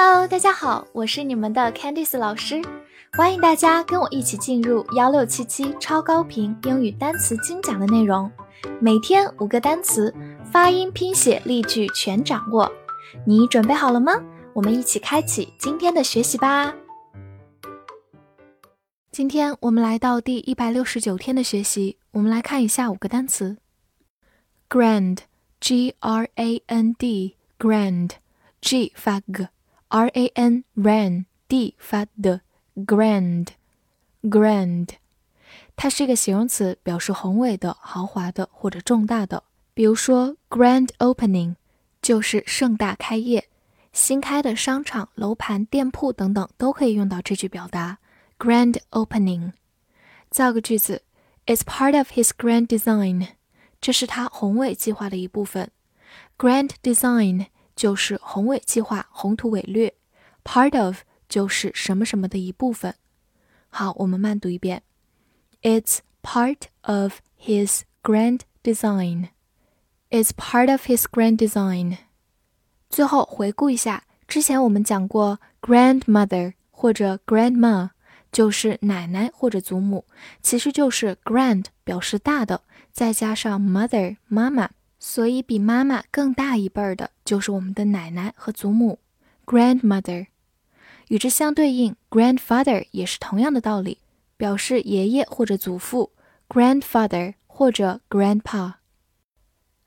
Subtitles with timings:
[0.00, 2.62] Hello，大家好，我是你们的 Candice 老师，
[3.14, 8.30] 欢迎大家跟我一起进入幺六七七超高频英语单词精讲的内容，
[8.80, 10.14] 每天五个单词，
[10.52, 12.70] 发音、拼写、例句全掌握，
[13.26, 14.12] 你准备好了吗？
[14.52, 16.72] 我们一起开启今天的学习吧。
[19.10, 23.56] 今天我们来到第一百六十九天的学习，我们来看一下五个单词
[24.68, 29.18] ：grand，g r a n d，grand，g 发
[29.88, 32.42] R A N ran，d 发的
[32.76, 34.88] ，grand，grand，
[35.76, 39.44] 它是一个形容词，表示宏伟的、豪华的或者重大的。
[39.72, 41.54] 比如说，grand opening
[42.02, 43.48] 就是盛大开业，
[43.92, 47.98] 新开的商场、楼盘、店铺等等都可以用到这句表达。
[48.38, 49.52] Grand opening，
[50.30, 51.02] 造个句子
[51.46, 53.28] ，It's part of his grand design，
[53.80, 55.70] 这是他宏伟计划的一部分。
[56.36, 57.46] Grand design
[57.78, 59.94] 就是宏伟计划、宏图伟略
[60.42, 62.92] ，part of 就是什么什么的一部分。
[63.68, 64.82] 好，我们慢读一遍
[65.62, 69.28] ，It's part of his grand design。
[70.10, 71.98] It's part of his grand design。
[72.90, 77.90] 最后回顾一下，之前我们讲过 grandmother 或者 grandma。
[78.30, 80.04] 就是奶奶或者祖母，
[80.42, 82.60] 其实就是 grand 表示大的，
[82.92, 84.68] 再加上 mother 妈妈，
[84.98, 88.98] 所以比妈妈更大一辈儿的就是我们的奶奶和祖母
[89.46, 90.26] grandmother。
[91.08, 93.98] 与之相对应，grandfather 也是同样的道理，
[94.36, 96.12] 表示爷爷或者祖父
[96.48, 98.74] grandfather 或者 grandpa。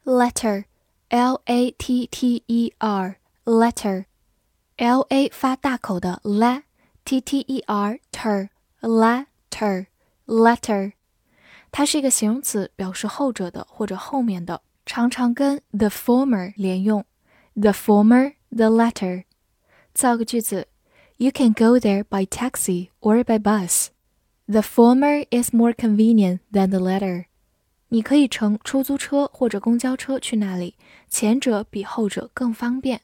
[0.04, 6.64] letter，l a t t e r，letter，l a 发大口的 la。
[7.04, 9.88] t t e r ter letter
[10.28, 10.94] letter，
[11.72, 17.06] 它是一个形容词，表示后者的或者后面的，常常跟 the former 连用。
[17.54, 19.26] The former the letter。
[19.94, 20.68] 造个句子
[21.18, 23.88] ：You can go there by taxi or by bus.
[24.48, 27.26] The former is more convenient than the latter。
[27.90, 30.76] 你可以乘出租车或者公交车去那里，
[31.10, 33.02] 前者比后者更方便。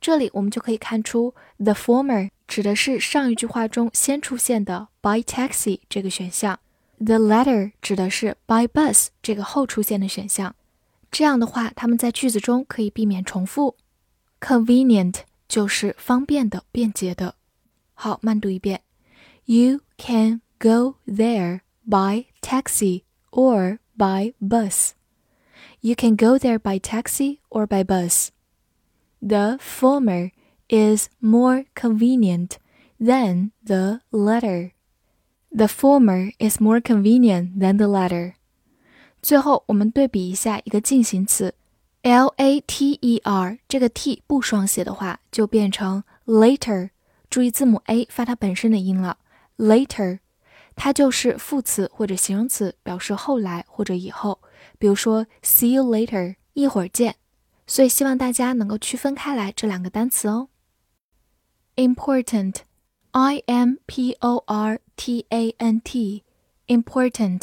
[0.00, 6.58] 这里我们就可以看出，the former 指的是上一句话中先出现的 by taxi 这个选项
[7.04, 10.54] ，the latter 指的是 by bus 这个后出现的选项。
[11.11, 13.77] 这样的话，它们在句子中可以避免重复。
[14.39, 17.35] convenient 就是方便的、便捷的。
[17.93, 18.81] 好，慢读一遍：
[19.45, 24.91] You can go there by taxi or by bus.
[25.79, 28.29] You can go there by taxi or by bus.
[29.21, 30.31] The former
[30.67, 32.57] is more convenient
[32.99, 34.71] than the latter.
[35.55, 38.35] The former is more convenient than the latter.
[39.22, 41.54] 最后，我们对比一下一个进行词
[42.02, 46.90] ，later 这个 t 不双写的话，就变成 later。
[47.28, 49.18] 注意字母 a 发它本身的音了
[49.56, 50.18] ，later，
[50.74, 54.40] 它就是副词或者形容词，表示后来或者以后。
[54.78, 57.16] 比如说，see you later，一会儿见。
[57.66, 60.48] 所以希望大家能够区分开来这两个单词哦。
[61.76, 67.42] important，i m p o r t a n t，important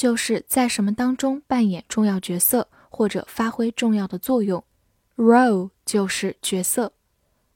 [0.00, 4.62] 就是在什么当中扮演重要角色或者发挥重要的作用。
[5.16, 6.92] role 就是角色。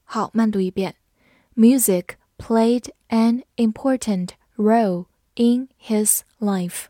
[0.04, 0.96] 好，慢读一遍：
[1.54, 2.04] Music
[2.38, 6.84] played an important role in his life.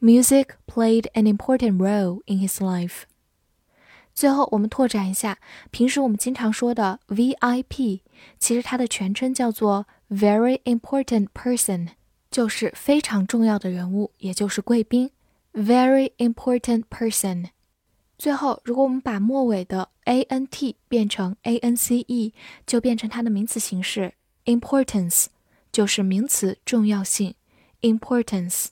[0.00, 3.02] Music played an important role in his life.
[4.14, 5.38] 最后，我们拓展一下，
[5.70, 8.00] 平时我们经常说的 VIP，
[8.38, 11.88] 其实它的全称叫做 Very Important Person，
[12.31, 15.11] 就是非常重要的人物，也就是贵宾。
[15.53, 17.49] Very Important Person。
[18.17, 22.31] 最后，如果我们把末尾的 ant 变成 ance，
[22.65, 24.13] 就变成它的名词形式
[24.45, 25.25] Importance，
[25.71, 27.35] 就是名词重要性
[27.81, 28.67] Importance。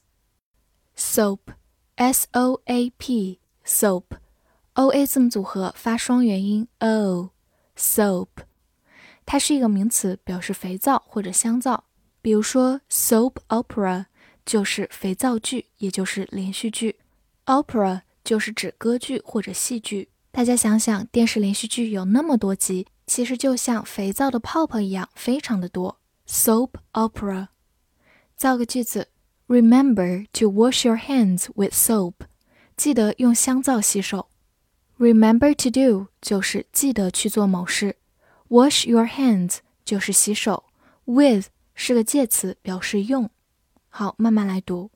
[0.96, 4.04] Soap，s o a p，soap。
[4.76, 8.28] o a 字母组合发双元音 o，soap，
[9.26, 11.84] 它是一个名词，表示肥皂或者香皂。
[12.22, 14.06] 比如说 soap opera
[14.46, 16.98] 就是肥皂剧，也就是连续剧。
[17.46, 20.10] opera 就是指歌剧或者戏剧。
[20.32, 26.00] 大家想想，电视连续剧有那么多集，其实就像肥皂的泡泡一样，非常的多。
[26.28, 27.48] soap opera。
[28.36, 29.08] 造个句子
[29.48, 32.14] ：Remember to wash your hands with soap。
[32.78, 34.30] 记得用香皂洗手。
[35.00, 37.96] Remember to do 就是记得去做某事。
[38.50, 40.66] Wash your hands 就是洗手。
[41.06, 41.48] With
[41.82, 43.30] 是个介词，表示用。
[43.88, 44.92] 好，慢慢来读。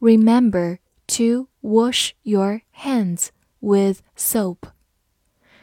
[0.00, 3.28] Remember to wash your hands
[3.60, 4.56] with soap.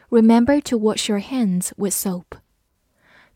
[0.08, 2.38] Remember to wash your hands with soap.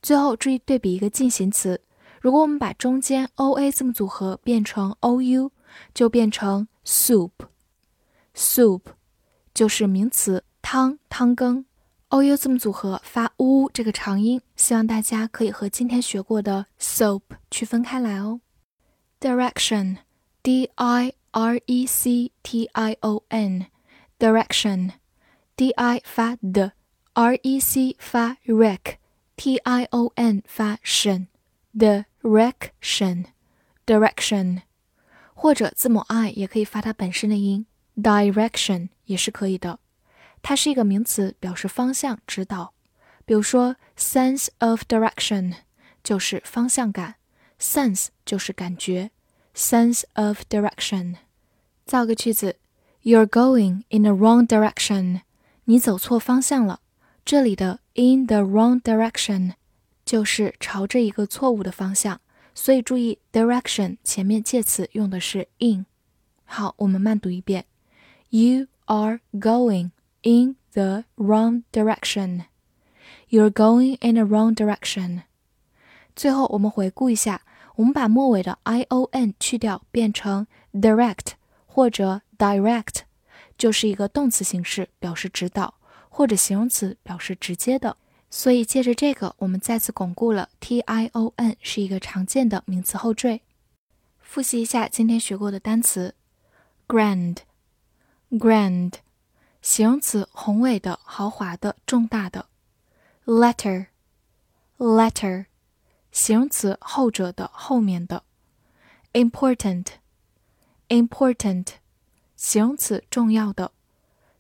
[0.01, 1.83] 最后注意对比一个进行词。
[2.23, 5.53] 如果我们把中间 o a 字母组合变成 o u，
[5.93, 7.33] 就变成 soup。
[8.35, 8.81] soup
[9.53, 11.67] 就是名词汤汤羹。
[12.09, 17.21] O u 字母组合发 u 这个长音，希望大家可以和今天学过的 soap
[17.51, 18.41] 区分开来哦。
[19.21, 19.99] direction
[20.43, 23.67] d i r e c t i o n
[24.19, 24.93] direction
[25.55, 26.73] d i 发的
[27.13, 28.97] r e c 发 rec
[29.37, 31.27] t i o n 发 tion
[31.77, 33.27] direction
[33.85, 34.63] direction
[35.35, 37.67] 或者字母 i 也可以发它本身的音
[37.97, 39.79] direction 也是可以的。
[40.43, 42.73] 它是一个名词，表示方向、指导。
[43.25, 45.55] 比如说，sense of direction
[46.03, 47.17] 就是方向感
[47.61, 49.11] ，sense 就是感觉
[49.55, 51.17] ，sense of direction。
[51.85, 52.57] 造个句子
[53.03, 55.21] ：You're going in the wrong direction。
[55.65, 56.81] 你走错方向了。
[57.25, 59.53] 这里的 in the wrong direction
[60.07, 62.23] 就是朝着一个错误的方向，
[62.55, 65.85] 所以注意 direction 前面介词用的是 in。
[66.47, 67.67] 好，我们慢读一遍
[68.31, 69.91] ：You are going。
[70.23, 72.45] In the wrong direction.
[73.29, 75.23] You're going in the wrong direction.
[76.17, 77.43] 最后，我们回顾一下，
[77.77, 81.33] 我们把末尾的 i o n 去掉，变成 direct
[81.67, 83.03] 或者 direct，
[83.57, 85.75] 就是一个动词形式，表示指导，
[86.09, 87.97] 或者形容词，表示直接的。
[88.31, 93.43] 所以，借着这个，我们再次巩固了 t i o n 是一个常见的名词后缀。
[94.21, 96.15] 复习一下今天学过的单词
[96.89, 98.93] ：grand，grand。
[99.69, 102.47] 形容词，宏伟的、豪华的、重大的。
[103.27, 105.45] letter，letter，
[106.11, 108.25] 形容词，后者的、后面的。
[109.13, 111.67] important，important，
[112.35, 113.73] 形容词，重要的。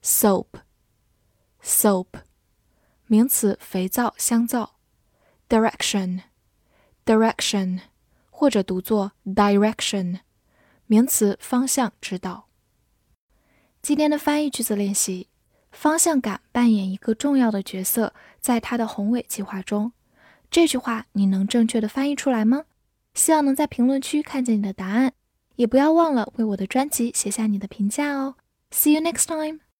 [0.02, 2.06] soap，soap，
[3.06, 4.76] 名词，肥皂、香皂。
[5.46, 7.80] direction，direction，
[8.30, 10.20] 或者读作 direction，
[10.86, 12.47] 名词，方向、指导。
[13.88, 15.28] 今天的翻译句子练习，
[15.72, 19.92] 方向感扮演一个重要的角色，在他的宏伟计划中。
[20.50, 22.64] 这句话你能正确的翻译出来吗？
[23.14, 25.14] 希望能在评论区看见你的答案，
[25.56, 28.34] 也不要忘了为我的专辑写下你的评价哦。
[28.70, 29.60] See you next time.